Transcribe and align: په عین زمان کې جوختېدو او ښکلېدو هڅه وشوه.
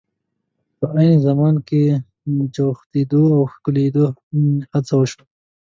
په 0.77 0.85
عین 0.95 1.13
زمان 1.27 1.55
کې 1.67 1.81
جوختېدو 2.55 3.23
او 3.35 3.41
ښکلېدو 3.53 4.05
هڅه 4.73 4.93
وشوه. 4.97 5.23